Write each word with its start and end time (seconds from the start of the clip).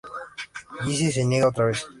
Jesse 0.83 1.11
se 1.15 1.23
niega 1.29 1.49
otra 1.51 1.65
vez. 1.69 1.79